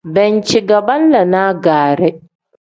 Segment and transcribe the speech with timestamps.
[0.13, 2.09] Banci ge banlanaa gaari.